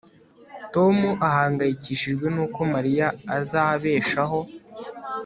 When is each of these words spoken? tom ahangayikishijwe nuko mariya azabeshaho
tom 0.73 0.95
ahangayikishijwe 1.29 2.25
nuko 2.35 2.59
mariya 2.73 3.07
azabeshaho 3.37 4.39